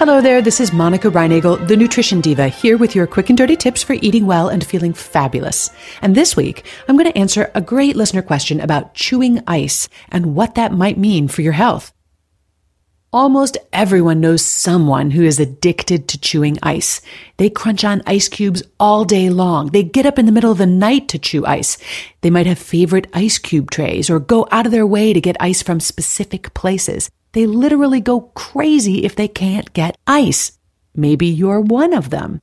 Hello 0.00 0.22
there, 0.22 0.40
this 0.40 0.60
is 0.60 0.72
Monica 0.72 1.10
Reinagel, 1.10 1.68
the 1.68 1.76
Nutrition 1.76 2.22
Diva, 2.22 2.48
here 2.48 2.78
with 2.78 2.94
your 2.94 3.06
quick 3.06 3.28
and 3.28 3.36
dirty 3.36 3.54
tips 3.54 3.82
for 3.82 3.92
eating 4.00 4.24
well 4.24 4.48
and 4.48 4.64
feeling 4.64 4.94
fabulous. 4.94 5.68
And 6.00 6.14
this 6.14 6.34
week, 6.34 6.64
I'm 6.88 6.96
going 6.96 7.12
to 7.12 7.18
answer 7.18 7.50
a 7.54 7.60
great 7.60 7.96
listener 7.96 8.22
question 8.22 8.60
about 8.60 8.94
chewing 8.94 9.42
ice 9.46 9.90
and 10.08 10.34
what 10.34 10.54
that 10.54 10.72
might 10.72 10.96
mean 10.96 11.28
for 11.28 11.42
your 11.42 11.52
health. 11.52 11.92
Almost 13.12 13.58
everyone 13.74 14.20
knows 14.20 14.42
someone 14.42 15.10
who 15.10 15.22
is 15.22 15.38
addicted 15.38 16.08
to 16.08 16.18
chewing 16.18 16.58
ice. 16.62 17.02
They 17.36 17.50
crunch 17.50 17.84
on 17.84 18.00
ice 18.06 18.30
cubes 18.30 18.62
all 18.78 19.04
day 19.04 19.28
long. 19.28 19.66
They 19.66 19.82
get 19.82 20.06
up 20.06 20.18
in 20.18 20.24
the 20.24 20.32
middle 20.32 20.50
of 20.50 20.56
the 20.56 20.64
night 20.64 21.08
to 21.08 21.18
chew 21.18 21.44
ice. 21.44 21.76
They 22.22 22.30
might 22.30 22.46
have 22.46 22.58
favorite 22.58 23.06
ice 23.12 23.36
cube 23.36 23.70
trays 23.70 24.08
or 24.08 24.18
go 24.18 24.48
out 24.50 24.64
of 24.64 24.72
their 24.72 24.86
way 24.86 25.12
to 25.12 25.20
get 25.20 25.36
ice 25.40 25.60
from 25.60 25.78
specific 25.78 26.54
places. 26.54 27.10
They 27.32 27.46
literally 27.46 28.00
go 28.00 28.22
crazy 28.34 29.04
if 29.04 29.14
they 29.14 29.28
can't 29.28 29.72
get 29.72 29.96
ice. 30.06 30.58
Maybe 30.94 31.26
you're 31.26 31.60
one 31.60 31.92
of 31.92 32.10
them. 32.10 32.40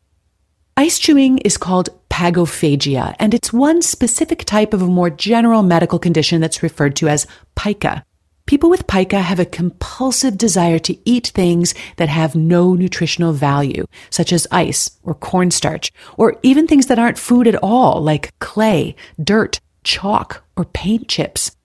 Ice 0.77 0.99
chewing 0.99 1.39
is 1.39 1.57
called 1.57 1.89
pagophagia, 2.09 3.15
and 3.19 3.33
it's 3.33 3.51
one 3.51 3.81
specific 3.81 4.45
type 4.45 4.73
of 4.73 4.81
a 4.81 4.87
more 4.87 5.09
general 5.09 5.63
medical 5.63 5.99
condition 5.99 6.39
that's 6.39 6.63
referred 6.63 6.95
to 6.95 7.07
as 7.07 7.27
pica. 7.55 8.03
People 8.45 8.69
with 8.69 8.87
pica 8.87 9.19
have 9.19 9.39
a 9.39 9.45
compulsive 9.45 10.37
desire 10.37 10.79
to 10.79 10.97
eat 11.03 11.27
things 11.27 11.75
that 11.97 12.07
have 12.07 12.33
no 12.33 12.75
nutritional 12.75 13.33
value, 13.33 13.85
such 14.09 14.31
as 14.31 14.47
ice 14.51 14.97
or 15.03 15.13
cornstarch, 15.13 15.91
or 16.15 16.37
even 16.43 16.65
things 16.65 16.85
that 16.85 16.99
aren't 16.99 17.17
food 17.17 17.45
at 17.45 17.61
all, 17.61 18.01
like 18.01 18.33
clay, 18.39 18.95
dirt, 19.21 19.59
chalk, 19.83 20.45
or 20.55 20.63
paint 20.63 21.09
chips. 21.09 21.56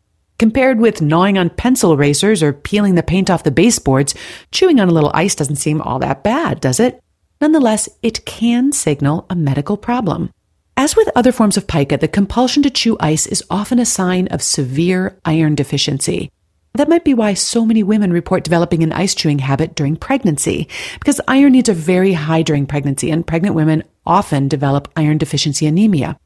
Compared 0.42 0.80
with 0.80 1.00
gnawing 1.00 1.38
on 1.38 1.50
pencil 1.50 1.92
erasers 1.92 2.42
or 2.42 2.52
peeling 2.52 2.96
the 2.96 3.02
paint 3.04 3.30
off 3.30 3.44
the 3.44 3.52
baseboards, 3.52 4.12
chewing 4.50 4.80
on 4.80 4.88
a 4.88 4.92
little 4.92 5.12
ice 5.14 5.36
doesn't 5.36 5.54
seem 5.54 5.80
all 5.80 6.00
that 6.00 6.24
bad, 6.24 6.58
does 6.58 6.80
it? 6.80 7.00
Nonetheless, 7.40 7.88
it 8.02 8.24
can 8.24 8.72
signal 8.72 9.24
a 9.30 9.36
medical 9.36 9.76
problem. 9.76 10.30
As 10.76 10.96
with 10.96 11.08
other 11.14 11.30
forms 11.30 11.56
of 11.56 11.68
pica, 11.68 11.96
the 11.96 12.08
compulsion 12.08 12.60
to 12.64 12.70
chew 12.70 12.96
ice 12.98 13.28
is 13.28 13.44
often 13.50 13.78
a 13.78 13.86
sign 13.86 14.26
of 14.32 14.42
severe 14.42 15.16
iron 15.24 15.54
deficiency. 15.54 16.28
That 16.74 16.88
might 16.88 17.04
be 17.04 17.14
why 17.14 17.34
so 17.34 17.64
many 17.64 17.84
women 17.84 18.12
report 18.12 18.42
developing 18.42 18.82
an 18.82 18.92
ice 18.92 19.14
chewing 19.14 19.38
habit 19.38 19.76
during 19.76 19.94
pregnancy, 19.94 20.66
because 20.98 21.20
iron 21.28 21.52
needs 21.52 21.68
are 21.68 21.72
very 21.74 22.14
high 22.14 22.42
during 22.42 22.66
pregnancy, 22.66 23.12
and 23.12 23.24
pregnant 23.24 23.54
women 23.54 23.84
often 24.04 24.48
develop 24.48 24.90
iron 24.96 25.18
deficiency 25.18 25.68
anemia. 25.68 26.18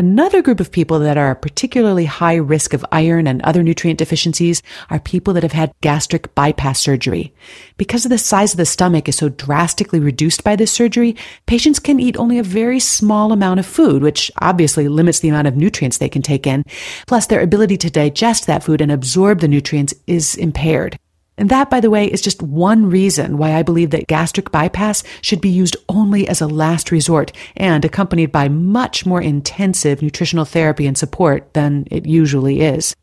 Another 0.00 0.42
group 0.42 0.60
of 0.60 0.70
people 0.70 1.00
that 1.00 1.18
are 1.18 1.34
particularly 1.34 2.04
high 2.04 2.36
risk 2.36 2.72
of 2.72 2.86
iron 2.92 3.26
and 3.26 3.42
other 3.42 3.64
nutrient 3.64 3.98
deficiencies 3.98 4.62
are 4.90 5.00
people 5.00 5.34
that 5.34 5.42
have 5.42 5.50
had 5.50 5.72
gastric 5.80 6.32
bypass 6.36 6.78
surgery. 6.78 7.34
Because 7.78 8.04
of 8.04 8.10
the 8.10 8.16
size 8.16 8.52
of 8.52 8.58
the 8.58 8.64
stomach 8.64 9.08
is 9.08 9.16
so 9.16 9.28
drastically 9.28 9.98
reduced 9.98 10.44
by 10.44 10.54
this 10.54 10.70
surgery, 10.70 11.16
patients 11.46 11.80
can 11.80 11.98
eat 11.98 12.16
only 12.16 12.38
a 12.38 12.44
very 12.44 12.78
small 12.78 13.32
amount 13.32 13.58
of 13.58 13.66
food, 13.66 14.00
which 14.00 14.30
obviously 14.40 14.86
limits 14.86 15.18
the 15.18 15.30
amount 15.30 15.48
of 15.48 15.56
nutrients 15.56 15.98
they 15.98 16.08
can 16.08 16.22
take 16.22 16.46
in. 16.46 16.62
Plus, 17.08 17.26
their 17.26 17.40
ability 17.40 17.76
to 17.78 17.90
digest 17.90 18.46
that 18.46 18.62
food 18.62 18.80
and 18.80 18.92
absorb 18.92 19.40
the 19.40 19.48
nutrients 19.48 19.94
is 20.06 20.36
impaired. 20.36 20.96
And 21.38 21.48
that, 21.50 21.70
by 21.70 21.80
the 21.80 21.88
way, 21.88 22.06
is 22.06 22.20
just 22.20 22.42
one 22.42 22.90
reason 22.90 23.38
why 23.38 23.54
I 23.54 23.62
believe 23.62 23.90
that 23.90 24.08
gastric 24.08 24.50
bypass 24.50 25.04
should 25.22 25.40
be 25.40 25.48
used 25.48 25.76
only 25.88 26.28
as 26.28 26.40
a 26.40 26.48
last 26.48 26.90
resort 26.90 27.32
and 27.56 27.84
accompanied 27.84 28.32
by 28.32 28.48
much 28.48 29.06
more 29.06 29.22
intensive 29.22 30.02
nutritional 30.02 30.44
therapy 30.44 30.86
and 30.86 30.98
support 30.98 31.54
than 31.54 31.86
it 31.90 32.04
usually 32.06 32.60
is. 32.60 32.94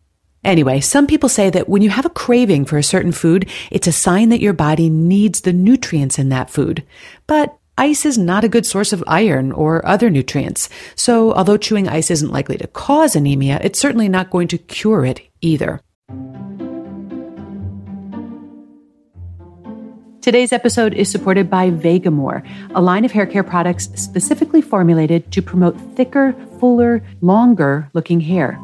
Anyway, 0.43 0.79
some 0.79 1.07
people 1.07 1.27
say 1.29 1.49
that 1.49 1.67
when 1.67 1.81
you 1.81 1.89
have 1.89 2.05
a 2.05 2.09
craving 2.09 2.65
for 2.65 2.77
a 2.77 2.83
certain 2.83 3.11
food, 3.11 3.49
it's 3.71 3.87
a 3.87 3.91
sign 3.91 4.29
that 4.29 4.41
your 4.41 4.53
body 4.53 4.89
needs 4.89 5.41
the 5.41 5.53
nutrients 5.53 6.19
in 6.19 6.29
that 6.29 6.51
food. 6.51 6.83
But 7.25 7.57
ice 7.77 8.05
is 8.05 8.17
not 8.17 8.43
a 8.43 8.49
good 8.49 8.65
source 8.65 8.93
of 8.93 9.03
iron 9.07 9.51
or 9.51 9.85
other 9.87 10.09
nutrients. 10.09 10.69
So 10.95 11.33
although 11.33 11.57
chewing 11.57 11.87
ice 11.87 12.11
isn't 12.11 12.31
likely 12.31 12.57
to 12.57 12.67
cause 12.67 13.15
anemia, 13.15 13.59
it's 13.63 13.79
certainly 13.79 14.07
not 14.07 14.29
going 14.29 14.47
to 14.49 14.57
cure 14.57 15.03
it 15.03 15.21
either. 15.41 15.81
Today's 20.25 20.51
episode 20.51 20.95
is 20.95 21.07
supported 21.07 21.51
by 21.51 21.69
Vegamour, 21.69 22.43
a 22.73 22.81
line 22.81 23.05
of 23.05 23.11
hair 23.11 23.27
care 23.27 23.43
products 23.43 23.91
specifically 23.93 24.59
formulated 24.59 25.31
to 25.31 25.39
promote 25.39 25.79
thicker, 25.95 26.33
fuller, 26.59 27.03
longer 27.21 27.91
looking 27.93 28.19
hair. 28.19 28.57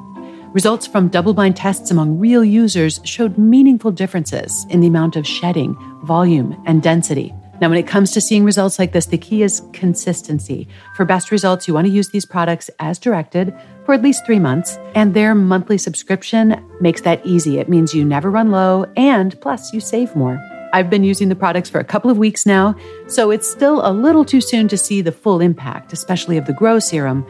Results 0.53 0.87
from 0.87 1.07
double 1.07 1.35
blind 1.35 1.55
tests 1.55 1.91
among 1.91 2.17
real 2.17 2.43
users 2.43 2.99
showed 3.03 3.37
meaningful 3.37 3.91
differences 3.91 4.65
in 4.71 4.79
the 4.79 4.87
amount 4.87 5.15
of 5.15 5.27
shedding, 5.27 5.75
volume, 6.03 6.59
and 6.65 6.81
density. 6.81 7.31
Now, 7.61 7.69
when 7.69 7.77
it 7.77 7.85
comes 7.85 8.11
to 8.13 8.21
seeing 8.21 8.43
results 8.43 8.79
like 8.79 8.93
this, 8.93 9.05
the 9.05 9.19
key 9.19 9.43
is 9.43 9.61
consistency. 9.71 10.67
For 10.95 11.05
best 11.05 11.29
results, 11.29 11.67
you 11.67 11.75
want 11.75 11.85
to 11.85 11.93
use 11.93 12.09
these 12.09 12.25
products 12.25 12.71
as 12.79 12.97
directed 12.97 13.53
for 13.85 13.93
at 13.93 14.01
least 14.01 14.25
three 14.25 14.39
months, 14.39 14.79
and 14.95 15.13
their 15.13 15.35
monthly 15.35 15.77
subscription 15.77 16.59
makes 16.81 17.01
that 17.01 17.23
easy. 17.23 17.59
It 17.59 17.69
means 17.69 17.93
you 17.93 18.03
never 18.03 18.31
run 18.31 18.49
low, 18.49 18.91
and 18.97 19.39
plus, 19.41 19.71
you 19.73 19.79
save 19.79 20.15
more. 20.15 20.43
I've 20.73 20.89
been 20.89 21.03
using 21.03 21.29
the 21.29 21.35
products 21.35 21.69
for 21.69 21.79
a 21.79 21.83
couple 21.83 22.09
of 22.09 22.17
weeks 22.17 22.45
now, 22.45 22.75
so 23.07 23.31
it's 23.31 23.49
still 23.49 23.85
a 23.85 23.91
little 23.91 24.25
too 24.25 24.41
soon 24.41 24.67
to 24.69 24.77
see 24.77 25.01
the 25.01 25.11
full 25.11 25.41
impact, 25.41 25.93
especially 25.93 26.37
of 26.37 26.45
the 26.45 26.53
Grow 26.53 26.79
Serum. 26.79 27.25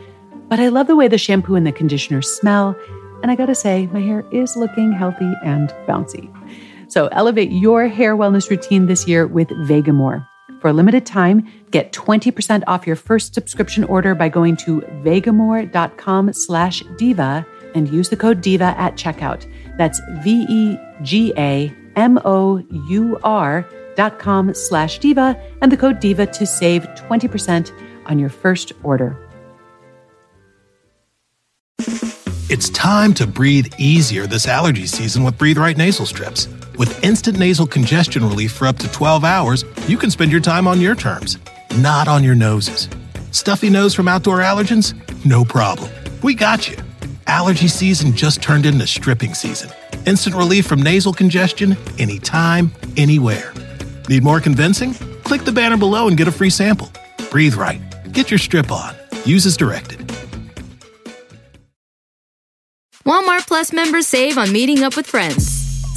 But 0.48 0.60
I 0.60 0.68
love 0.68 0.88
the 0.88 0.96
way 0.96 1.08
the 1.08 1.18
shampoo 1.18 1.56
and 1.56 1.66
the 1.66 1.72
conditioner 1.72 2.22
smell, 2.22 2.76
and 3.22 3.32
I 3.32 3.36
gotta 3.36 3.56
say, 3.56 3.88
my 3.88 4.00
hair 4.02 4.26
is 4.32 4.56
looking 4.56 4.92
healthy 4.92 5.32
and 5.44 5.70
bouncy. 5.88 6.30
So 6.92 7.08
elevate 7.08 7.52
your 7.52 7.88
hair 7.88 8.18
wellness 8.18 8.50
routine 8.50 8.88
this 8.88 9.08
year 9.08 9.26
with 9.26 9.48
Vegamour. 9.50 10.28
For 10.60 10.68
a 10.68 10.74
limited 10.74 11.06
time, 11.06 11.48
get 11.72 11.92
20% 11.94 12.64
off 12.68 12.86
your 12.86 12.96
first 12.96 13.34
subscription 13.34 13.84
order 13.86 14.14
by 14.14 14.30
going 14.30 14.58
to 14.58 14.82
vegamour.com 15.04 16.34
slash 16.34 16.84
diva 16.98 17.46
and 17.74 17.90
use 17.90 18.10
the 18.10 18.18
code 18.18 18.42
DIVA 18.42 18.76
at 18.78 18.96
checkout. 18.96 19.50
That's 19.78 20.00
V-E-G-A 20.24 21.81
M-O-U-R 21.96 23.68
dot 23.96 24.20
com 24.20 24.54
slash 24.54 25.00
diva 25.00 25.40
and 25.62 25.72
the 25.72 25.78
code 25.78 26.00
diva 26.00 26.26
to 26.26 26.46
save 26.46 26.84
20% 26.84 27.72
on 28.06 28.20
your 28.20 28.30
first 28.30 28.72
order. 28.84 29.18
It's 32.50 32.70
time 32.70 33.14
to 33.14 33.26
breathe 33.26 33.74
easier 33.78 34.28
this 34.28 34.46
allergy 34.46 34.86
season 34.86 35.24
with 35.24 35.38
Breathe 35.38 35.58
Right 35.58 35.78
nasal 35.78 36.06
strips. 36.06 36.50
With 36.78 37.02
instant 37.04 37.40
nasal 37.40 37.66
congestion 37.66 38.24
relief 38.24 38.52
for 38.52 38.68
up 38.68 38.78
to 38.80 38.92
12 38.92 39.24
hours, 39.24 39.64
you 39.88 39.98
can 39.98 40.12
spend 40.12 40.32
your 40.32 40.42
time 40.42 40.68
on 40.68 40.82
your 40.82 40.96
terms, 40.96 41.38
not 41.78 42.10
on 42.10 42.24
your 42.24 42.36
noses. 42.36 42.90
Stuffy 43.32 43.70
nose 43.70 43.94
from 43.94 44.10
outdoor 44.10 44.40
allergens? 44.40 44.94
No 45.26 45.46
problem. 45.46 45.90
We 46.22 46.34
got 46.34 46.70
you. 46.70 46.76
Allergy 47.28 47.70
season 47.70 48.14
just 48.14 48.42
turned 48.42 48.66
into 48.66 48.86
stripping 48.86 49.34
season. 49.34 49.70
Instant 50.06 50.36
relief 50.36 50.66
from 50.66 50.82
nasal 50.82 51.14
congestion 51.14 51.78
anytime, 52.00 52.72
anywhere. 52.98 53.54
Need 54.10 54.24
more 54.24 54.40
convincing? 54.40 54.94
Click 55.24 55.44
the 55.44 55.52
banner 55.52 55.78
below 55.78 56.08
and 56.08 56.18
get 56.18 56.28
a 56.28 56.32
free 56.32 56.50
sample. 56.50 56.90
Breathe 57.30 57.56
right. 57.56 57.82
Get 58.12 58.32
your 58.32 58.40
strip 58.40 58.72
on. 58.72 58.96
Use 59.26 59.46
as 59.46 59.58
directed. 59.58 60.00
Walmart 63.06 63.48
Plus 63.48 63.74
members 63.74 64.08
save 64.08 64.38
on 64.38 64.52
meeting 64.52 64.84
up 64.84 64.96
with 64.96 65.08
friends. 65.08 65.61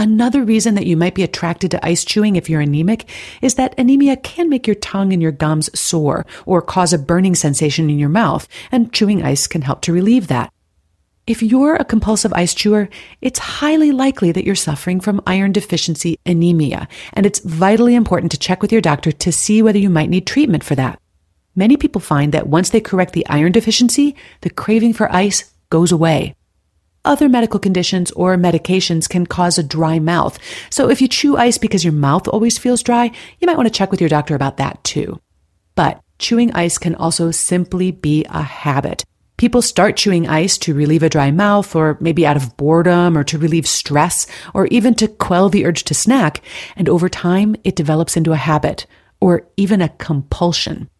Another 0.00 0.42
reason 0.42 0.76
that 0.76 0.86
you 0.86 0.96
might 0.96 1.14
be 1.14 1.22
attracted 1.22 1.70
to 1.72 1.86
ice 1.86 2.06
chewing 2.06 2.36
if 2.36 2.48
you're 2.48 2.62
anemic 2.62 3.06
is 3.42 3.56
that 3.56 3.74
anemia 3.76 4.16
can 4.16 4.48
make 4.48 4.66
your 4.66 4.76
tongue 4.76 5.12
and 5.12 5.20
your 5.20 5.30
gums 5.30 5.68
sore 5.78 6.24
or 6.46 6.62
cause 6.62 6.94
a 6.94 6.98
burning 6.98 7.34
sensation 7.34 7.90
in 7.90 7.98
your 7.98 8.08
mouth, 8.08 8.48
and 8.72 8.94
chewing 8.94 9.22
ice 9.22 9.46
can 9.46 9.60
help 9.60 9.82
to 9.82 9.92
relieve 9.92 10.28
that. 10.28 10.50
If 11.26 11.42
you're 11.42 11.76
a 11.76 11.84
compulsive 11.84 12.32
ice 12.32 12.54
chewer, 12.54 12.88
it's 13.20 13.38
highly 13.38 13.92
likely 13.92 14.32
that 14.32 14.44
you're 14.44 14.54
suffering 14.54 15.00
from 15.00 15.20
iron 15.26 15.52
deficiency 15.52 16.18
anemia, 16.24 16.88
and 17.12 17.26
it's 17.26 17.40
vitally 17.40 17.94
important 17.94 18.32
to 18.32 18.38
check 18.38 18.62
with 18.62 18.72
your 18.72 18.80
doctor 18.80 19.12
to 19.12 19.30
see 19.30 19.60
whether 19.60 19.78
you 19.78 19.90
might 19.90 20.08
need 20.08 20.26
treatment 20.26 20.64
for 20.64 20.76
that. 20.76 20.98
Many 21.54 21.76
people 21.76 22.00
find 22.00 22.32
that 22.32 22.46
once 22.46 22.70
they 22.70 22.80
correct 22.80 23.12
the 23.12 23.26
iron 23.26 23.52
deficiency, 23.52 24.16
the 24.40 24.48
craving 24.48 24.94
for 24.94 25.12
ice 25.12 25.52
goes 25.68 25.92
away. 25.92 26.36
Other 27.04 27.30
medical 27.30 27.58
conditions 27.58 28.10
or 28.10 28.36
medications 28.36 29.08
can 29.08 29.26
cause 29.26 29.56
a 29.56 29.62
dry 29.62 29.98
mouth. 29.98 30.38
So 30.68 30.90
if 30.90 31.00
you 31.00 31.08
chew 31.08 31.36
ice 31.36 31.56
because 31.56 31.82
your 31.82 31.94
mouth 31.94 32.28
always 32.28 32.58
feels 32.58 32.82
dry, 32.82 33.10
you 33.38 33.46
might 33.46 33.56
want 33.56 33.66
to 33.66 33.72
check 33.72 33.90
with 33.90 34.00
your 34.00 34.10
doctor 34.10 34.34
about 34.34 34.58
that 34.58 34.84
too. 34.84 35.18
But 35.74 36.02
chewing 36.18 36.52
ice 36.52 36.76
can 36.76 36.94
also 36.94 37.30
simply 37.30 37.90
be 37.90 38.26
a 38.28 38.42
habit. 38.42 39.04
People 39.38 39.62
start 39.62 39.96
chewing 39.96 40.28
ice 40.28 40.58
to 40.58 40.74
relieve 40.74 41.02
a 41.02 41.08
dry 41.08 41.30
mouth 41.30 41.74
or 41.74 41.96
maybe 42.00 42.26
out 42.26 42.36
of 42.36 42.58
boredom 42.58 43.16
or 43.16 43.24
to 43.24 43.38
relieve 43.38 43.66
stress 43.66 44.26
or 44.52 44.66
even 44.66 44.94
to 44.96 45.08
quell 45.08 45.48
the 45.48 45.64
urge 45.64 45.84
to 45.84 45.94
snack. 45.94 46.42
And 46.76 46.86
over 46.86 47.08
time, 47.08 47.56
it 47.64 47.76
develops 47.76 48.18
into 48.18 48.32
a 48.32 48.36
habit 48.36 48.84
or 49.18 49.48
even 49.56 49.80
a 49.80 49.88
compulsion. 49.88 50.90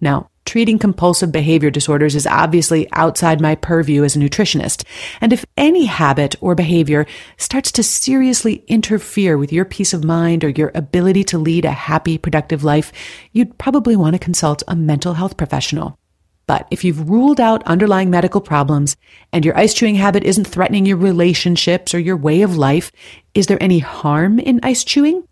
Now, 0.00 0.28
treating 0.44 0.78
compulsive 0.78 1.32
behavior 1.32 1.70
disorders 1.70 2.14
is 2.14 2.26
obviously 2.26 2.88
outside 2.92 3.40
my 3.40 3.54
purview 3.54 4.04
as 4.04 4.16
a 4.16 4.18
nutritionist. 4.18 4.84
And 5.20 5.32
if 5.32 5.44
any 5.56 5.86
habit 5.86 6.36
or 6.40 6.54
behavior 6.54 7.06
starts 7.36 7.72
to 7.72 7.82
seriously 7.82 8.64
interfere 8.68 9.38
with 9.38 9.52
your 9.52 9.64
peace 9.64 9.92
of 9.92 10.04
mind 10.04 10.44
or 10.44 10.50
your 10.50 10.72
ability 10.74 11.24
to 11.24 11.38
lead 11.38 11.64
a 11.64 11.72
happy, 11.72 12.18
productive 12.18 12.64
life, 12.64 12.92
you'd 13.32 13.58
probably 13.58 13.96
want 13.96 14.14
to 14.14 14.18
consult 14.18 14.62
a 14.68 14.76
mental 14.76 15.14
health 15.14 15.36
professional. 15.36 15.98
But 16.46 16.68
if 16.70 16.84
you've 16.84 17.08
ruled 17.08 17.40
out 17.40 17.62
underlying 17.64 18.10
medical 18.10 18.40
problems 18.40 18.96
and 19.32 19.44
your 19.44 19.56
ice 19.56 19.72
chewing 19.72 19.94
habit 19.94 20.24
isn't 20.24 20.46
threatening 20.46 20.84
your 20.84 20.98
relationships 20.98 21.94
or 21.94 21.98
your 21.98 22.18
way 22.18 22.42
of 22.42 22.56
life, 22.56 22.92
is 23.34 23.46
there 23.46 23.62
any 23.62 23.78
harm 23.78 24.38
in 24.38 24.60
ice 24.62 24.84
chewing? 24.84 25.26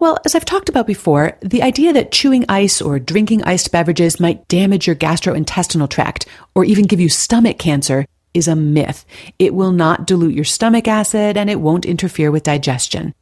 Well, 0.00 0.18
as 0.24 0.36
I've 0.36 0.44
talked 0.44 0.68
about 0.68 0.86
before, 0.86 1.36
the 1.40 1.62
idea 1.62 1.92
that 1.92 2.12
chewing 2.12 2.44
ice 2.48 2.80
or 2.80 3.00
drinking 3.00 3.42
iced 3.42 3.72
beverages 3.72 4.20
might 4.20 4.46
damage 4.46 4.86
your 4.86 4.94
gastrointestinal 4.94 5.90
tract 5.90 6.24
or 6.54 6.64
even 6.64 6.86
give 6.86 7.00
you 7.00 7.08
stomach 7.08 7.58
cancer 7.58 8.06
is 8.32 8.46
a 8.46 8.54
myth. 8.54 9.04
It 9.40 9.54
will 9.54 9.72
not 9.72 10.06
dilute 10.06 10.34
your 10.34 10.44
stomach 10.44 10.86
acid 10.86 11.36
and 11.36 11.50
it 11.50 11.60
won't 11.60 11.84
interfere 11.84 12.30
with 12.30 12.44
digestion. 12.44 13.12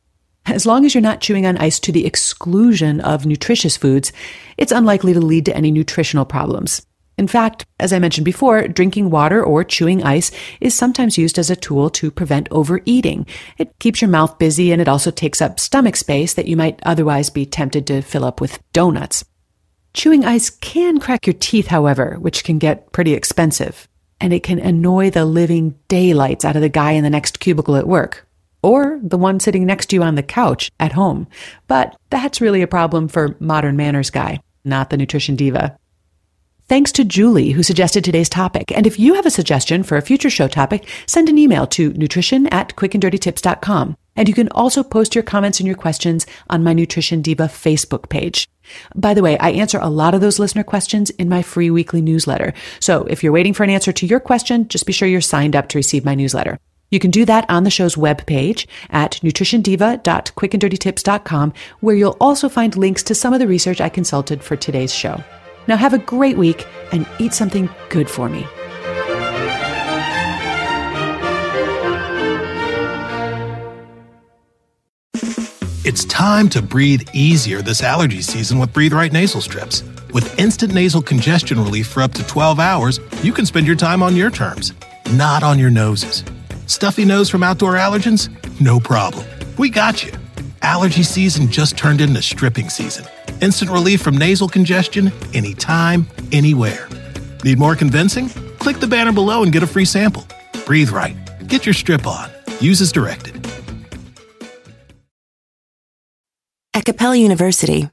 As 0.44 0.66
long 0.66 0.84
as 0.84 0.94
you're 0.94 1.00
not 1.00 1.22
chewing 1.22 1.46
on 1.46 1.56
ice 1.56 1.80
to 1.80 1.92
the 1.92 2.04
exclusion 2.04 3.00
of 3.00 3.24
nutritious 3.24 3.78
foods, 3.78 4.12
it's 4.58 4.70
unlikely 4.70 5.14
to 5.14 5.20
lead 5.20 5.46
to 5.46 5.56
any 5.56 5.70
nutritional 5.70 6.26
problems. 6.26 6.86
In 7.18 7.26
fact, 7.26 7.64
as 7.80 7.94
I 7.94 7.98
mentioned 7.98 8.26
before, 8.26 8.68
drinking 8.68 9.08
water 9.08 9.42
or 9.42 9.64
chewing 9.64 10.02
ice 10.02 10.30
is 10.60 10.74
sometimes 10.74 11.16
used 11.16 11.38
as 11.38 11.48
a 11.48 11.56
tool 11.56 11.88
to 11.90 12.10
prevent 12.10 12.48
overeating. 12.50 13.26
It 13.56 13.78
keeps 13.78 14.02
your 14.02 14.10
mouth 14.10 14.38
busy 14.38 14.70
and 14.70 14.82
it 14.82 14.88
also 14.88 15.10
takes 15.10 15.40
up 15.40 15.58
stomach 15.58 15.96
space 15.96 16.34
that 16.34 16.46
you 16.46 16.56
might 16.56 16.80
otherwise 16.82 17.30
be 17.30 17.46
tempted 17.46 17.86
to 17.86 18.02
fill 18.02 18.24
up 18.24 18.40
with 18.40 18.60
donuts. 18.72 19.24
Chewing 19.94 20.26
ice 20.26 20.50
can 20.50 21.00
crack 21.00 21.26
your 21.26 21.34
teeth, 21.34 21.68
however, 21.68 22.18
which 22.20 22.44
can 22.44 22.58
get 22.58 22.92
pretty 22.92 23.14
expensive. 23.14 23.88
And 24.20 24.34
it 24.34 24.42
can 24.42 24.58
annoy 24.58 25.08
the 25.08 25.24
living 25.24 25.74
daylights 25.88 26.44
out 26.44 26.56
of 26.56 26.62
the 26.62 26.68
guy 26.68 26.92
in 26.92 27.04
the 27.04 27.10
next 27.10 27.40
cubicle 27.40 27.76
at 27.76 27.88
work. 27.88 28.28
Or 28.62 29.00
the 29.02 29.16
one 29.16 29.40
sitting 29.40 29.64
next 29.64 29.86
to 29.86 29.96
you 29.96 30.02
on 30.02 30.16
the 30.16 30.22
couch 30.22 30.70
at 30.78 30.92
home. 30.92 31.28
But 31.66 31.96
that's 32.10 32.42
really 32.42 32.60
a 32.60 32.66
problem 32.66 33.08
for 33.08 33.36
modern 33.40 33.76
manners 33.76 34.10
guy, 34.10 34.40
not 34.66 34.90
the 34.90 34.98
nutrition 34.98 35.34
diva. 35.34 35.78
Thanks 36.68 36.90
to 36.92 37.04
Julie, 37.04 37.50
who 37.52 37.62
suggested 37.62 38.02
today's 38.02 38.28
topic. 38.28 38.76
And 38.76 38.88
if 38.88 38.98
you 38.98 39.14
have 39.14 39.24
a 39.24 39.30
suggestion 39.30 39.84
for 39.84 39.96
a 39.96 40.02
future 40.02 40.28
show 40.28 40.48
topic, 40.48 40.88
send 41.06 41.28
an 41.28 41.38
email 41.38 41.64
to 41.68 41.92
nutrition 41.92 42.48
at 42.48 42.74
quickanddirtytips.com. 42.74 43.96
And 44.16 44.28
you 44.28 44.34
can 44.34 44.48
also 44.48 44.82
post 44.82 45.14
your 45.14 45.22
comments 45.22 45.60
and 45.60 45.68
your 45.68 45.76
questions 45.76 46.26
on 46.50 46.64
my 46.64 46.72
Nutrition 46.72 47.22
Diva 47.22 47.44
Facebook 47.44 48.08
page. 48.08 48.48
By 48.96 49.14
the 49.14 49.22
way, 49.22 49.38
I 49.38 49.50
answer 49.50 49.78
a 49.78 49.88
lot 49.88 50.14
of 50.14 50.20
those 50.20 50.40
listener 50.40 50.64
questions 50.64 51.10
in 51.10 51.28
my 51.28 51.40
free 51.40 51.70
weekly 51.70 52.00
newsletter. 52.00 52.52
So 52.80 53.04
if 53.04 53.22
you're 53.22 53.32
waiting 53.32 53.54
for 53.54 53.62
an 53.62 53.70
answer 53.70 53.92
to 53.92 54.06
your 54.06 54.18
question, 54.18 54.66
just 54.66 54.86
be 54.86 54.92
sure 54.92 55.06
you're 55.06 55.20
signed 55.20 55.54
up 55.54 55.68
to 55.68 55.78
receive 55.78 56.04
my 56.04 56.16
newsletter. 56.16 56.58
You 56.90 56.98
can 56.98 57.12
do 57.12 57.24
that 57.26 57.48
on 57.48 57.62
the 57.62 57.70
show's 57.70 57.94
webpage 57.94 58.66
at 58.90 59.20
nutritiondiva.quickanddirtytips.com, 59.22 61.52
where 61.78 61.94
you'll 61.94 62.16
also 62.20 62.48
find 62.48 62.76
links 62.76 63.04
to 63.04 63.14
some 63.14 63.32
of 63.32 63.38
the 63.38 63.46
research 63.46 63.80
I 63.80 63.88
consulted 63.88 64.42
for 64.42 64.56
today's 64.56 64.92
show. 64.92 65.22
Now 65.68 65.76
have 65.76 65.94
a 65.94 65.98
great 65.98 66.36
week 66.36 66.66
and 66.92 67.06
eat 67.18 67.34
something 67.34 67.68
good 67.88 68.08
for 68.08 68.28
me. 68.28 68.46
It's 75.84 76.04
time 76.04 76.48
to 76.48 76.60
breathe 76.60 77.08
easier 77.12 77.62
this 77.62 77.82
allergy 77.82 78.20
season 78.20 78.58
with 78.58 78.72
Breathe 78.72 78.92
Right 78.92 79.12
nasal 79.12 79.40
strips. 79.40 79.84
With 80.12 80.38
instant 80.38 80.74
nasal 80.74 81.00
congestion 81.00 81.58
relief 81.58 81.86
for 81.86 82.02
up 82.02 82.12
to 82.14 82.26
12 82.26 82.58
hours, 82.58 83.00
you 83.22 83.32
can 83.32 83.46
spend 83.46 83.66
your 83.66 83.76
time 83.76 84.02
on 84.02 84.16
your 84.16 84.30
terms, 84.30 84.72
not 85.12 85.42
on 85.42 85.58
your 85.58 85.70
noses. 85.70 86.24
Stuffy 86.66 87.04
nose 87.04 87.30
from 87.30 87.42
outdoor 87.42 87.74
allergens? 87.74 88.28
No 88.60 88.80
problem. 88.80 89.24
We 89.56 89.70
got 89.70 90.04
you. 90.04 90.12
Allergy 90.66 91.04
season 91.04 91.48
just 91.48 91.78
turned 91.78 92.00
into 92.00 92.20
stripping 92.20 92.68
season. 92.68 93.06
Instant 93.40 93.70
relief 93.70 94.02
from 94.02 94.18
nasal 94.18 94.48
congestion 94.48 95.12
anytime, 95.32 96.08
anywhere. 96.32 96.88
Need 97.44 97.60
more 97.60 97.76
convincing? 97.76 98.28
Click 98.58 98.80
the 98.80 98.88
banner 98.88 99.12
below 99.12 99.44
and 99.44 99.52
get 99.52 99.62
a 99.62 99.66
free 99.68 99.84
sample. 99.84 100.26
Breathe 100.66 100.90
right. 100.90 101.16
Get 101.46 101.66
your 101.66 101.72
strip 101.72 102.04
on. 102.04 102.30
Use 102.58 102.80
as 102.80 102.90
directed. 102.90 103.46
At 106.74 106.84
Capella 106.84 107.14
University, 107.14 107.88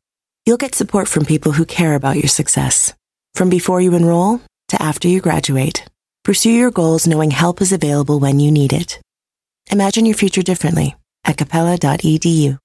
you'll 0.47 0.57
get 0.57 0.73
support 0.73 1.07
from 1.07 1.25
people 1.25 1.51
who 1.51 1.65
care 1.65 1.93
about 1.93 2.15
your 2.15 2.27
success. 2.27 2.95
From 3.35 3.51
before 3.51 3.81
you 3.81 3.93
enroll 3.93 4.41
to 4.69 4.81
after 4.81 5.07
you 5.07 5.21
graduate, 5.21 5.85
pursue 6.23 6.49
your 6.49 6.71
goals 6.71 7.05
knowing 7.05 7.29
help 7.29 7.61
is 7.61 7.71
available 7.71 8.19
when 8.19 8.39
you 8.39 8.51
need 8.51 8.73
it. 8.73 8.99
Imagine 9.69 10.07
your 10.07 10.15
future 10.15 10.41
differently 10.41 10.95
at 11.23 11.37
capella.edu. 11.37 12.57